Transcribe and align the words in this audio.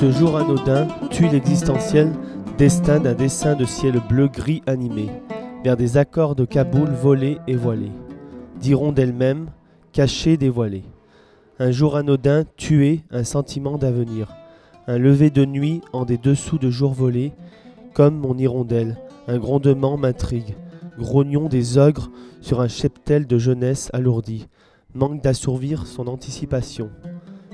Ce 0.00 0.12
jour 0.12 0.36
anodin 0.36 0.86
tue 1.10 1.28
l'existentiel 1.28 2.12
destin 2.56 3.00
d'un 3.00 3.14
dessin 3.14 3.56
de 3.56 3.64
ciel 3.64 4.00
bleu-gris 4.08 4.62
animé, 4.68 5.08
vers 5.64 5.76
des 5.76 5.96
accords 5.96 6.36
de 6.36 6.44
Kaboul 6.44 6.90
volés 6.90 7.38
et 7.48 7.56
voilés, 7.56 7.90
diront 8.60 8.92
d'elle-même, 8.92 9.50
cachés, 9.90 10.36
dévoilés. 10.36 10.84
Un 11.58 11.72
jour 11.72 11.96
anodin 11.96 12.44
tué, 12.56 13.00
un 13.10 13.24
sentiment 13.24 13.76
d'avenir, 13.76 14.36
un 14.86 14.98
lever 14.98 15.30
de 15.30 15.44
nuit 15.44 15.80
en 15.92 16.04
des 16.04 16.16
dessous 16.16 16.58
de 16.58 16.70
jours 16.70 16.94
volés, 16.94 17.32
comme 17.92 18.16
mon 18.16 18.38
hirondelle, 18.38 18.98
un 19.26 19.38
grondement 19.38 19.96
m'intrigue, 19.96 20.54
grognon 20.96 21.48
des 21.48 21.76
ogres 21.76 22.08
sur 22.40 22.60
un 22.60 22.68
cheptel 22.68 23.26
de 23.26 23.36
jeunesse 23.36 23.90
alourdi, 23.92 24.46
manque 24.94 25.24
d'assourvir 25.24 25.88
son 25.88 26.06
anticipation. 26.06 26.88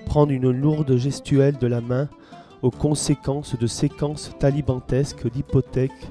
Prendre 0.04 0.30
une 0.30 0.50
lourde 0.50 0.98
gestuelle 0.98 1.56
de 1.56 1.66
la 1.66 1.80
main 1.80 2.10
aux 2.64 2.70
conséquences 2.70 3.56
de 3.58 3.66
séquences 3.66 4.30
talibantesques 4.38 5.30
d'hypothèques, 5.30 6.08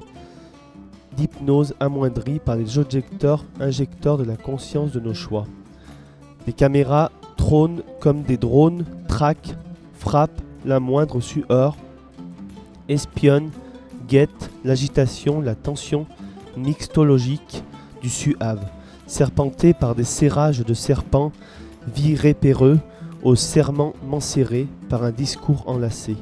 d'hypnose 1.16 1.74
amoindrie 1.80 2.38
par 2.38 2.54
les 2.54 2.78
objecteurs 2.78 3.44
injecteurs 3.58 4.18
de 4.18 4.24
la 4.24 4.36
conscience 4.36 4.92
de 4.92 5.00
nos 5.00 5.14
choix. 5.14 5.46
Des 6.46 6.52
caméras 6.52 7.10
trônent 7.36 7.82
comme 7.98 8.22
des 8.22 8.36
drones, 8.36 8.84
traquent, 9.08 9.56
frappent 9.94 10.40
la 10.64 10.78
moindre 10.78 11.20
sueur, 11.20 11.76
espionnent, 12.88 13.50
guettent 14.06 14.50
l'agitation, 14.64 15.40
la 15.40 15.56
tension 15.56 16.06
mixtologique 16.56 17.64
du 18.00 18.08
suave, 18.08 18.64
serpenté 19.08 19.74
par 19.74 19.96
des 19.96 20.04
serrages 20.04 20.64
de 20.64 20.74
serpents 20.74 21.32
virépéreux 21.88 22.78
au 23.24 23.34
serment 23.34 23.92
mancéré 24.06 24.68
par 24.88 25.02
un 25.02 25.10
discours 25.10 25.64
enlacé, 25.66 26.14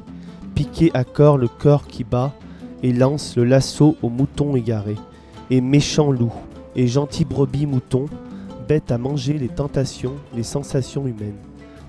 piqué 0.55 0.91
à 0.93 1.03
corps 1.03 1.37
le 1.37 1.47
corps 1.47 1.87
qui 1.87 2.03
bat 2.03 2.33
et 2.81 2.93
lance 2.93 3.35
le 3.35 3.43
lasso 3.43 3.95
aux 4.01 4.09
moutons 4.09 4.55
égarés, 4.55 4.97
et 5.49 5.61
méchants 5.61 6.11
loups, 6.11 6.33
et 6.75 6.87
gentils 6.87 7.25
brebis 7.25 7.65
moutons, 7.65 8.05
bêtes 8.67 8.91
à 8.91 8.97
manger 8.97 9.37
les 9.37 9.47
tentations, 9.47 10.15
les 10.35 10.43
sensations 10.43 11.07
humaines, 11.07 11.37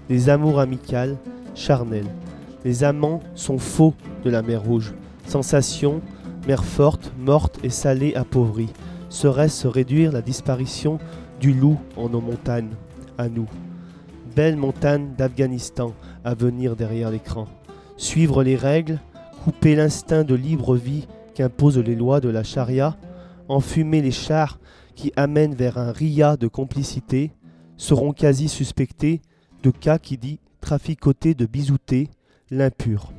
les 0.09 0.29
amours 0.29 0.61
amicales, 0.61 1.17
charnelles. 1.55 2.11
Les 2.65 2.85
amants 2.85 3.20
sont 3.35 3.59
faux 3.59 3.95
de 4.25 4.31
la 4.31 4.42
mer 4.42 4.62
rouge, 4.62 4.95
sensations, 5.27 6.01
mer 6.47 6.65
forte, 6.65 7.12
morte 7.19 7.59
et 7.62 7.70
salée 7.70 8.15
appauvrie. 8.15 8.70
Serait-ce 9.09 9.69
réduire 9.69 10.12
la 10.12 10.23
disparition 10.23 10.98
du 11.41 11.53
loup 11.53 11.79
en 11.97 12.09
nos 12.09 12.20
montagnes, 12.20 12.75
à 13.19 13.29
nous? 13.29 13.48
Belle 14.35 14.57
montagne 14.57 15.11
d'Afghanistan 15.17 15.92
à 16.25 16.35
venir 16.35 16.75
derrière 16.75 17.11
l'écran. 17.11 17.47
Suivre 17.97 18.42
les 18.42 18.56
règles, 18.56 18.98
couper 19.45 19.77
l'instinct 19.77 20.25
de 20.25 20.34
libre 20.34 20.77
vie 20.77 21.06
qu'imposent 21.34 21.78
les 21.78 21.95
lois 21.95 22.20
de 22.20 22.28
la 22.28 22.42
charia, 22.42 22.97
enfumer 23.48 24.03
les 24.03 24.11
chars 24.11 24.59
qui 24.95 25.12
amènent 25.17 25.55
vers 25.55 25.78
un 25.78 25.92
ria 25.92 26.36
de 26.36 26.48
complicité, 26.48 27.33
seront 27.77 28.12
quasi 28.12 28.48
suspectés 28.48 29.20
de 29.62 29.70
cas 29.70 29.98
qui 29.98 30.19
dit 30.19 30.41
traficoter 30.61 31.34
de 31.34 31.47
bisouter 31.47 32.09
l'impur. 32.51 33.12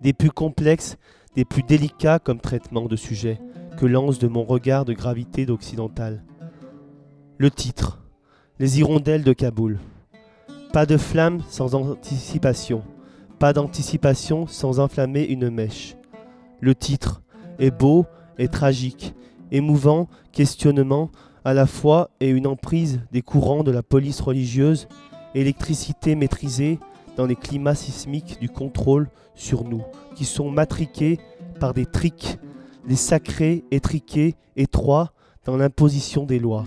Des 0.00 0.12
plus 0.12 0.30
complexes, 0.30 0.96
des 1.34 1.44
plus 1.44 1.62
délicats 1.62 2.18
comme 2.18 2.40
traitement 2.40 2.86
de 2.86 2.96
sujet 2.96 3.40
que 3.76 3.86
lance 3.86 4.18
de 4.18 4.28
mon 4.28 4.44
regard 4.44 4.84
de 4.84 4.92
gravité 4.92 5.46
d'occidental. 5.46 6.24
Le 7.38 7.50
titre 7.50 8.00
Les 8.58 8.78
hirondelles 8.78 9.24
de 9.24 9.32
Kaboul. 9.32 9.78
Pas 10.72 10.86
de 10.86 10.96
flamme 10.96 11.42
sans 11.48 11.74
anticipation, 11.74 12.82
pas 13.38 13.52
d'anticipation 13.52 14.46
sans 14.46 14.80
enflammer 14.80 15.24
une 15.24 15.50
mèche. 15.50 15.96
Le 16.60 16.74
titre 16.74 17.22
est 17.58 17.70
beau 17.70 18.06
et 18.38 18.48
tragique, 18.48 19.14
émouvant 19.50 20.08
questionnement 20.32 21.10
à 21.44 21.54
la 21.54 21.66
fois 21.66 22.10
et 22.20 22.28
une 22.28 22.46
emprise 22.46 23.00
des 23.12 23.22
courants 23.22 23.62
de 23.62 23.70
la 23.70 23.82
police 23.82 24.20
religieuse, 24.20 24.88
électricité 25.34 26.14
maîtrisée 26.14 26.78
dans 27.16 27.26
les 27.26 27.36
climats 27.36 27.74
sismiques 27.74 28.38
du 28.40 28.48
contrôle 28.48 29.08
sur 29.34 29.64
nous, 29.64 29.82
qui 30.14 30.24
sont 30.24 30.50
matriqués 30.50 31.18
par 31.60 31.72
des 31.72 31.86
trics, 31.86 32.38
les 32.86 32.96
sacrés, 32.96 33.64
étriqués, 33.70 34.34
étroits 34.56 35.12
dans 35.44 35.56
l'imposition 35.56 36.24
des 36.24 36.38
lois. 36.38 36.64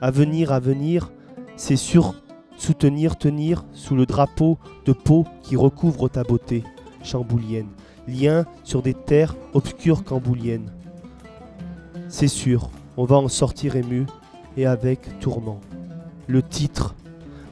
À 0.00 0.10
venir, 0.10 0.52
à 0.52 0.60
venir, 0.60 1.12
c'est 1.56 1.76
sûr 1.76 2.14
soutenir, 2.56 3.16
tenir 3.16 3.64
sous 3.72 3.94
le 3.94 4.06
drapeau 4.06 4.58
de 4.84 4.92
peau 4.92 5.26
qui 5.42 5.56
recouvre 5.56 6.08
ta 6.08 6.22
beauté 6.22 6.64
chamboulienne, 7.02 7.68
lien 8.08 8.44
sur 8.62 8.82
des 8.82 8.94
terres 8.94 9.36
obscures 9.52 10.04
cambouliennes. 10.04 10.70
C'est 12.08 12.28
sûr, 12.28 12.70
on 12.96 13.04
va 13.04 13.16
en 13.16 13.28
sortir 13.28 13.76
ému 13.76 14.06
et 14.56 14.66
avec 14.66 15.18
tourment. 15.20 15.60
Le 16.26 16.42
titre 16.42 16.94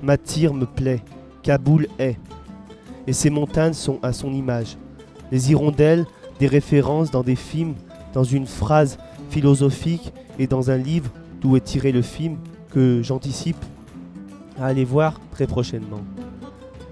m'attire, 0.03 0.55
me 0.55 0.67
plaît, 0.67 1.03
Kaboul 1.43 1.89
est. 1.99 2.19
Et 3.07 3.13
ces 3.13 3.31
montagnes 3.31 3.73
sont 3.73 3.99
à 4.03 4.13
son 4.13 4.33
image. 4.33 4.77
Les 5.31 5.51
hirondelles, 5.51 6.07
des 6.39 6.47
références 6.47 7.11
dans 7.11 7.23
des 7.23 7.37
films, 7.37 7.75
dans 8.15 8.25
une 8.25 8.47
phrase 8.47 8.99
philosophique 9.31 10.13
et 10.39 10.47
dans 10.47 10.71
un 10.71 10.77
livre 10.77 11.11
d'où 11.41 11.57
est 11.57 11.61
tiré 11.61 11.93
le 11.93 12.03
film 12.03 12.37
que 12.71 13.03
j'anticipe 13.03 13.63
à 14.59 14.67
aller 14.67 14.85
voir 14.85 15.21
très 15.31 15.47
prochainement. 15.47 16.03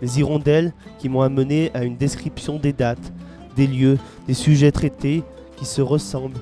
Les 0.02 0.18
hirondelles 0.18 0.72
qui 0.98 1.08
m'ont 1.08 1.20
amené 1.20 1.70
à 1.74 1.84
une 1.84 1.96
description 1.96 2.58
des 2.58 2.72
dates, 2.72 3.12
des 3.56 3.66
lieux, 3.66 3.98
des 4.26 4.34
sujets 4.34 4.72
traités 4.72 5.22
qui 5.56 5.64
se 5.64 5.82
ressemblent 5.82 6.40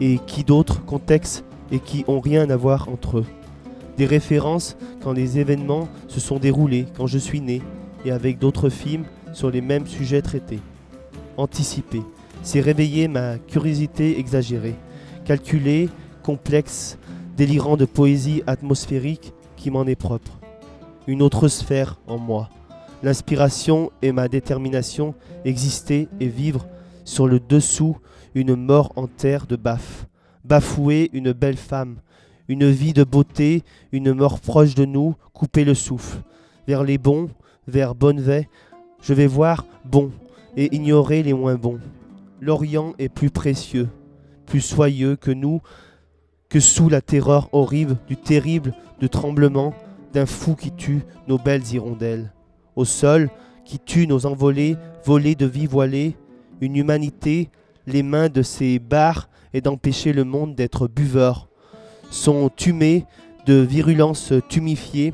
et 0.00 0.18
qui 0.26 0.44
d'autres 0.44 0.84
contextes 0.84 1.44
et 1.70 1.78
qui 1.78 2.04
ont 2.08 2.20
rien 2.20 2.48
à 2.50 2.56
voir 2.56 2.88
entre 2.88 3.18
eux. 3.18 3.26
Des 3.96 4.06
références 4.06 4.76
quand 5.02 5.12
les 5.12 5.38
événements 5.38 5.88
se 6.08 6.20
sont 6.20 6.38
déroulés, 6.38 6.86
quand 6.96 7.06
je 7.06 7.18
suis 7.18 7.40
né, 7.40 7.62
et 8.04 8.10
avec 8.10 8.38
d'autres 8.38 8.68
films 8.68 9.04
sur 9.32 9.50
les 9.50 9.60
mêmes 9.60 9.86
sujets 9.86 10.22
traités. 10.22 10.60
Anticiper, 11.36 12.02
c'est 12.42 12.60
réveiller 12.60 13.08
ma 13.08 13.38
curiosité 13.38 14.18
exagérée, 14.18 14.76
calculée, 15.24 15.88
complexe, 16.22 16.98
délirant 17.36 17.76
de 17.76 17.84
poésie 17.84 18.42
atmosphérique 18.46 19.32
qui 19.56 19.70
m'en 19.70 19.86
est 19.86 19.96
propre. 19.96 20.38
Une 21.06 21.20
autre 21.20 21.48
sphère 21.48 21.98
en 22.06 22.18
moi. 22.18 22.48
L'inspiration 23.02 23.92
et 24.00 24.10
ma 24.10 24.28
détermination 24.28 25.14
exister 25.44 26.08
et 26.18 26.28
vivre 26.28 26.66
sur 27.04 27.26
le 27.26 27.40
dessous 27.40 27.98
une 28.34 28.56
mort 28.56 28.92
en 28.96 29.06
terre 29.06 29.46
de 29.46 29.56
baffe, 29.56 30.06
bafouer 30.44 31.10
une 31.12 31.32
belle 31.32 31.58
femme, 31.58 31.96
une 32.48 32.70
vie 32.70 32.94
de 32.94 33.04
beauté, 33.04 33.62
une 33.92 34.14
mort 34.14 34.40
proche 34.40 34.74
de 34.74 34.86
nous, 34.86 35.14
couper 35.34 35.64
le 35.64 35.74
souffle. 35.74 36.22
Vers 36.66 36.82
les 36.82 36.96
bons, 36.96 37.28
vers 37.68 37.94
Bonnevet, 37.94 38.48
je 39.02 39.12
vais 39.12 39.26
voir 39.26 39.66
bon 39.84 40.10
et 40.56 40.74
ignorer 40.74 41.22
les 41.22 41.34
moins 41.34 41.56
bons. 41.56 41.80
L'Orient 42.40 42.94
est 42.98 43.10
plus 43.10 43.30
précieux, 43.30 43.88
plus 44.46 44.62
soyeux 44.62 45.16
que 45.16 45.30
nous, 45.30 45.60
que 46.48 46.60
sous 46.60 46.88
la 46.88 47.02
terreur 47.02 47.50
horrible 47.52 47.98
du 48.08 48.16
terrible 48.16 48.72
de 49.00 49.06
tremblement 49.06 49.74
d'un 50.14 50.26
fou 50.26 50.54
qui 50.54 50.70
tue 50.70 51.02
nos 51.28 51.38
belles 51.38 51.66
hirondelles. 51.72 52.32
Au 52.76 52.84
sol, 52.84 53.28
qui 53.64 53.78
tue 53.78 54.06
nos 54.06 54.26
envolées, 54.26 54.76
volées 55.04 55.34
de 55.34 55.46
vie 55.46 55.66
voilée, 55.66 56.16
une 56.60 56.76
humanité, 56.76 57.50
les 57.86 58.02
mains 58.02 58.28
de 58.28 58.42
ces 58.42 58.78
barres 58.78 59.28
et 59.52 59.60
d'empêcher 59.60 60.12
le 60.12 60.24
monde 60.24 60.54
d'être 60.54 60.86
buveur, 60.88 61.48
sont 62.10 62.48
tumés 62.48 63.04
de 63.46 63.54
virulence 63.54 64.32
tumifiée 64.48 65.12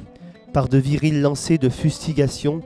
par 0.52 0.68
de 0.68 0.78
virils 0.78 1.20
lancers 1.20 1.58
de 1.58 1.68
fustigation, 1.68 2.60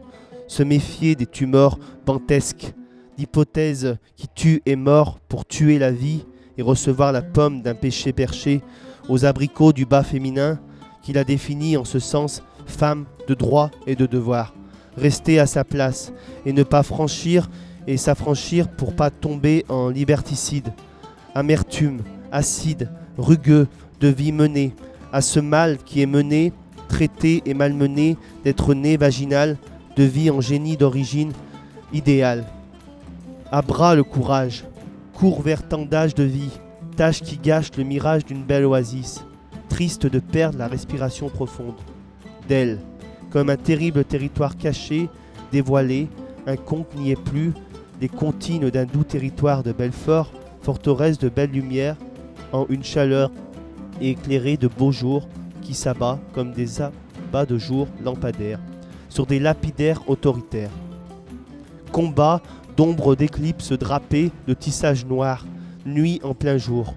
se 0.48 0.62
méfier 0.62 1.14
des 1.14 1.26
tumeurs 1.26 1.78
bantesques, 2.04 2.74
d'hypothèses 3.16 3.96
qui 4.16 4.26
tuent 4.28 4.62
et 4.66 4.76
mort 4.76 5.20
pour 5.28 5.46
tuer 5.46 5.78
la 5.78 5.92
vie 5.92 6.26
et 6.58 6.62
recevoir 6.62 7.12
la 7.12 7.22
pomme 7.22 7.62
d'un 7.62 7.74
péché 7.74 8.12
perché 8.12 8.60
aux 9.08 9.24
abricots 9.24 9.72
du 9.72 9.86
bas 9.86 10.02
féminin 10.02 10.58
qu'il 11.04 11.18
a 11.18 11.24
défini 11.24 11.76
en 11.76 11.84
ce 11.84 11.98
sens 11.98 12.42
femme 12.66 13.04
de 13.28 13.34
droit 13.34 13.70
et 13.86 13.94
de 13.94 14.06
devoir. 14.06 14.54
Rester 14.96 15.38
à 15.38 15.46
sa 15.46 15.62
place 15.62 16.12
et 16.46 16.52
ne 16.52 16.62
pas 16.62 16.82
franchir 16.82 17.48
et 17.86 17.96
s'affranchir 17.96 18.68
pour 18.68 18.96
pas 18.96 19.10
tomber 19.10 19.64
en 19.68 19.90
liberticide. 19.90 20.72
Amertume, 21.34 22.02
acide, 22.32 22.90
rugueux, 23.18 23.68
de 24.00 24.08
vie 24.08 24.32
menée, 24.32 24.74
à 25.12 25.20
ce 25.20 25.40
mal 25.40 25.78
qui 25.78 26.00
est 26.00 26.06
mené, 26.06 26.52
traité 26.88 27.42
et 27.46 27.54
malmené 27.54 28.16
d'être 28.42 28.74
né 28.74 28.96
vaginal, 28.96 29.58
de 29.96 30.04
vie 30.04 30.30
en 30.30 30.40
génie 30.40 30.76
d'origine 30.76 31.32
idéale. 31.92 32.44
À 33.52 33.62
bras 33.62 33.94
le 33.94 34.04
courage, 34.04 34.64
cours 35.12 35.42
vers 35.42 35.66
tant 35.66 35.84
d'âge 35.84 36.14
de 36.14 36.24
vie, 36.24 36.50
tâche 36.96 37.20
qui 37.20 37.36
gâche 37.36 37.70
le 37.76 37.84
mirage 37.84 38.24
d'une 38.24 38.42
belle 38.42 38.64
oasis, 38.64 39.24
triste 39.74 40.06
de 40.06 40.20
perdre 40.20 40.58
la 40.58 40.68
respiration 40.68 41.28
profonde. 41.28 41.74
D'elle, 42.48 42.78
comme 43.30 43.50
un 43.50 43.56
terrible 43.56 44.04
territoire 44.04 44.56
caché, 44.56 45.08
dévoilé, 45.50 46.06
un 46.46 46.54
conte 46.54 46.94
n'y 46.94 47.10
est 47.10 47.20
plus, 47.20 47.52
des 48.00 48.08
comptines 48.08 48.70
d'un 48.70 48.84
doux 48.84 49.02
territoire 49.02 49.64
de 49.64 49.72
Belfort, 49.72 50.30
forteresse 50.62 51.18
de 51.18 51.28
belles 51.28 51.50
lumières, 51.50 51.96
en 52.52 52.66
une 52.68 52.84
chaleur 52.84 53.32
éclairée 54.00 54.56
de 54.56 54.68
beaux 54.68 54.92
jours 54.92 55.26
qui 55.60 55.74
s'abat 55.74 56.20
comme 56.32 56.52
des 56.52 56.80
abats 56.80 57.44
de 57.44 57.58
jour 57.58 57.88
lampadaires 58.04 58.60
sur 59.08 59.26
des 59.26 59.40
lapidaires 59.40 60.08
autoritaires. 60.08 60.70
Combat 61.90 62.40
d'ombre 62.76 63.16
d'éclipse 63.16 63.72
drapée 63.72 64.30
de 64.46 64.54
tissage 64.54 65.04
noir, 65.04 65.44
nuit 65.84 66.20
en 66.22 66.32
plein 66.32 66.58
jour. 66.58 66.94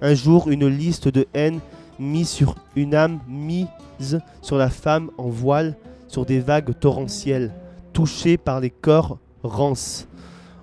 Un 0.00 0.14
jour, 0.14 0.48
une 0.48 0.68
liste 0.68 1.08
de 1.08 1.26
haine 1.34 1.58
mise 2.00 2.28
sur 2.28 2.56
une 2.74 2.94
âme 2.94 3.20
mise 3.28 4.20
sur 4.40 4.56
la 4.56 4.70
femme 4.70 5.10
en 5.18 5.28
voile 5.28 5.76
sur 6.08 6.26
des 6.26 6.40
vagues 6.40 6.76
torrentielles, 6.78 7.52
touchées 7.92 8.36
par 8.36 8.60
les 8.60 8.70
corps 8.70 9.18
rances. 9.42 10.08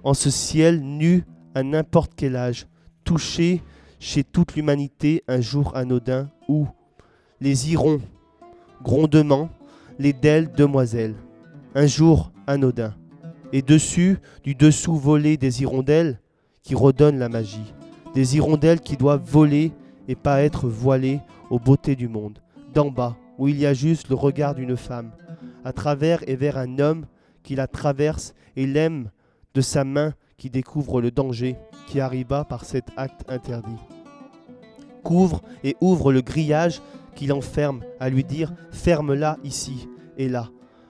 En 0.03 0.13
ce 0.13 0.29
ciel 0.29 0.81
nu 0.81 1.23
à 1.55 1.63
n'importe 1.63 2.11
quel 2.15 2.35
âge, 2.35 2.67
touché 3.03 3.61
chez 3.99 4.23
toute 4.23 4.55
l'humanité 4.55 5.23
un 5.27 5.41
jour 5.41 5.75
anodin 5.75 6.29
où 6.47 6.67
les 7.39 7.71
hirons, 7.71 8.01
grondements, 8.83 9.49
les 9.99 10.13
d'elles 10.13 10.51
demoiselles, 10.51 11.15
un 11.75 11.87
jour 11.87 12.31
anodin, 12.45 12.93
et 13.53 13.61
dessus, 13.61 14.19
du 14.43 14.55
dessous 14.55 14.95
volé 14.95 15.37
des 15.37 15.61
hirondelles 15.61 16.19
qui 16.63 16.75
redonnent 16.75 17.19
la 17.19 17.29
magie, 17.29 17.73
des 18.13 18.35
hirondelles 18.35 18.81
qui 18.81 18.97
doivent 18.97 19.23
voler 19.25 19.71
et 20.07 20.15
pas 20.15 20.41
être 20.41 20.67
voilées 20.67 21.21
aux 21.49 21.59
beautés 21.59 21.95
du 21.95 22.07
monde, 22.07 22.39
d'en 22.73 22.91
bas, 22.91 23.15
où 23.37 23.47
il 23.47 23.59
y 23.59 23.65
a 23.65 23.73
juste 23.73 24.09
le 24.09 24.15
regard 24.15 24.55
d'une 24.55 24.77
femme, 24.77 25.11
à 25.63 25.73
travers 25.73 26.27
et 26.27 26.35
vers 26.35 26.57
un 26.57 26.79
homme 26.79 27.05
qui 27.43 27.55
la 27.55 27.67
traverse 27.67 28.33
et 28.55 28.67
l'aime 28.67 29.09
de 29.53 29.61
sa 29.61 29.83
main 29.83 30.13
qui 30.37 30.49
découvre 30.49 31.01
le 31.01 31.11
danger 31.11 31.55
qui 31.87 31.99
arriva 31.99 32.43
par 32.43 32.65
cet 32.65 32.89
acte 32.97 33.23
interdit. 33.29 33.79
Couvre 35.03 35.41
et 35.63 35.75
ouvre 35.81 36.11
le 36.11 36.21
grillage 36.21 36.81
qui 37.15 37.27
l'enferme, 37.27 37.81
à 37.99 38.09
lui 38.09 38.23
dire 38.23 38.53
Ferme-la 38.71 39.37
ici 39.43 39.87
et 40.17 40.29
là. 40.29 40.49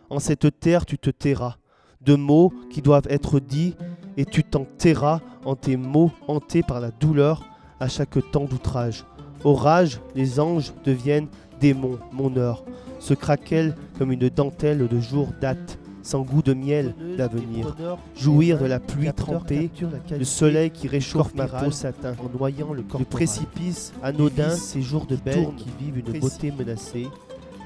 En 0.09 0.19
cette 0.19 0.59
terre, 0.59 0.85
tu 0.85 0.97
te 0.97 1.09
tairas. 1.09 1.57
De 2.01 2.15
mots 2.15 2.53
qui 2.69 2.81
doivent 2.81 3.07
être 3.09 3.39
dits, 3.39 3.75
et 4.17 4.25
tu 4.25 4.43
t'en 4.43 4.65
tairas 4.77 5.21
en 5.45 5.55
tes 5.55 5.77
mots 5.77 6.11
hantés 6.27 6.63
par 6.63 6.79
la 6.79 6.91
douleur 6.91 7.43
à 7.79 7.87
chaque 7.87 8.17
temps 8.31 8.45
d'outrage. 8.45 9.05
Orage, 9.43 9.99
les 10.15 10.39
anges 10.39 10.73
deviennent 10.83 11.27
démons, 11.59 11.99
mon 12.11 12.35
heure, 12.37 12.63
se 12.99 13.13
craquellent 13.13 13.75
comme 13.97 14.11
une 14.11 14.29
dentelle 14.29 14.87
de 14.87 14.99
jour 14.99 15.29
date 15.41 15.79
sans 16.07 16.21
goût 16.21 16.41
de 16.41 16.53
miel 16.53 16.95
d'avenir. 17.17 17.75
Jouir 18.15 18.59
de 18.59 18.65
la 18.65 18.79
pluie 18.79 19.11
trempée, 19.13 19.69
le 20.09 20.23
soleil 20.23 20.71
qui 20.71 20.87
réchauffe 20.87 21.35
ma 21.35 21.47
peau 21.47 21.69
satin, 21.69 22.15
en 22.23 22.37
noyant 22.37 22.73
le 22.73 22.81
corps. 22.81 23.01
Le 23.01 23.05
précipice 23.05 23.91
anodin, 24.01 24.51
ces 24.51 24.81
jours 24.81 25.05
de 25.05 25.17
belles 25.17 25.49
qui 25.57 25.67
vivent 25.79 25.97
une 25.97 26.19
beauté 26.19 26.51
menacée, 26.57 27.07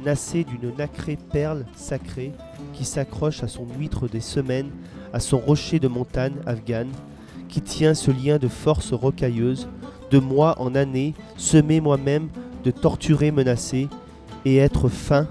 nassée 0.04 0.44
d'une 0.44 0.76
nacrée 0.76 1.20
perle 1.32 1.66
sacrée 1.76 2.32
qui 2.74 2.84
s'accroche 2.84 3.44
à 3.44 3.48
son 3.48 3.68
huître 3.78 4.10
des 4.10 4.22
semaines, 4.22 4.72
à 5.14 5.20
son 5.20 5.38
rocher 5.38 5.80
de 5.80 5.88
montagne 5.88 6.36
afghane, 6.48 6.92
qui 7.48 7.62
tient 7.62 7.94
ce 7.94 8.10
lien 8.10 8.40
de 8.40 8.48
force 8.48 8.92
rocailleuse, 8.94 9.68
de 10.12 10.20
moi 10.20 10.56
en 10.60 10.76
année, 10.76 11.14
semé 11.38 11.82
moi-même, 11.82 12.28
de 12.64 12.72
torturer 12.72 13.32
menacé, 13.32 13.88
et 14.46 14.58
être 14.58 14.90
fin 14.90 15.28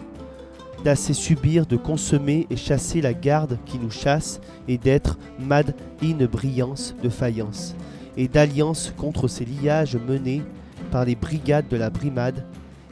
d'assez 0.85 1.13
subir, 1.13 1.67
de 1.67 1.77
consommer 1.77 2.47
et 2.49 2.57
chasser 2.57 3.01
la 3.01 3.13
garde 3.13 3.59
qui 3.67 3.79
nous 3.79 3.91
chasse, 3.91 4.41
et 4.67 4.79
d'être 4.79 5.19
mad 5.39 5.75
in 6.03 6.25
brillance 6.27 6.95
de 7.03 7.09
faïence, 7.09 7.75
et 8.17 8.29
d'alliance 8.29 8.93
contre 8.97 9.29
ces 9.29 9.45
liages 9.45 9.97
menés 9.97 10.43
par 10.91 11.05
les 11.05 11.15
brigades 11.15 11.69
de 11.69 11.77
la 11.77 11.91
brimade, 11.91 12.45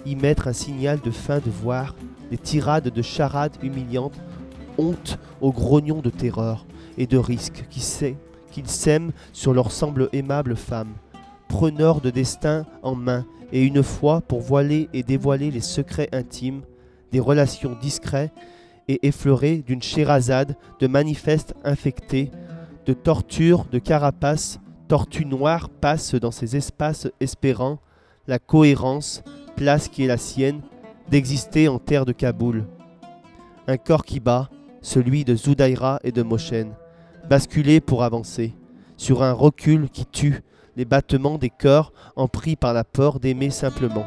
y 0.05 0.14
mettre 0.14 0.49
un 0.49 0.52
signal 0.52 1.00
de 1.00 1.11
fin 1.11 1.38
de 1.38 1.50
voir, 1.50 1.94
des 2.31 2.38
tirades 2.38 2.91
de 2.91 3.02
charades 3.02 3.56
humiliantes, 3.62 4.20
honte 4.76 5.19
aux 5.41 5.52
grognons 5.52 6.00
de 6.00 6.11
terreur 6.11 6.67
et 6.99 7.06
de 7.06 7.17
risque 7.17 7.64
qui 7.70 7.81
sait 7.81 8.17
qu'ils 8.50 8.69
sèment 8.69 9.12
sur 9.32 9.52
leur 9.52 9.73
semble 9.73 10.08
aimable 10.12 10.56
femme, 10.56 10.93
preneurs 11.48 12.00
de 12.00 12.10
destin 12.10 12.66
en 12.82 12.94
main, 12.94 13.26
et 13.52 13.62
une 13.64 13.82
fois 13.82 14.20
pour 14.20 14.40
voiler 14.40 14.88
et 14.92 15.02
dévoiler 15.02 15.50
les 15.50 15.60
secrets 15.60 16.08
intimes, 16.12 16.62
des 17.12 17.20
relations 17.20 17.76
discrètes 17.80 18.32
et 18.88 19.06
effleurées 19.06 19.58
d'une 19.66 19.82
chérazade 19.82 20.56
de 20.80 20.86
manifestes 20.86 21.54
infectés, 21.64 22.30
de 22.86 22.92
tortures, 22.92 23.64
de 23.70 23.78
carapaces, 23.78 24.60
tortues 24.88 25.26
noires 25.26 25.68
passent 25.68 26.14
dans 26.14 26.30
ces 26.30 26.56
espaces 26.56 27.08
espérant 27.20 27.78
la 28.26 28.38
cohérence, 28.38 29.22
place 29.56 29.88
qui 29.88 30.04
est 30.04 30.08
la 30.08 30.16
sienne, 30.18 30.60
d'exister 31.10 31.68
en 31.68 31.78
terre 31.78 32.04
de 32.04 32.12
Kaboul. 32.12 32.66
Un 33.66 33.76
corps 33.78 34.04
qui 34.04 34.20
bat, 34.20 34.50
celui 34.82 35.24
de 35.24 35.34
Zoudaïra 35.34 35.98
et 36.04 36.12
de 36.12 36.22
Moshen, 36.22 36.74
basculé 37.28 37.80
pour 37.80 38.04
avancer, 38.04 38.54
sur 38.96 39.22
un 39.22 39.32
recul 39.32 39.88
qui 39.90 40.06
tue 40.06 40.42
les 40.78 40.84
battements 40.84 41.38
des 41.38 41.50
cœurs 41.50 41.92
en 42.14 42.28
pris 42.28 42.54
par 42.54 42.72
la 42.72 42.84
peur 42.84 43.19
d'aimer 43.19 43.50
simplement. 43.50 44.06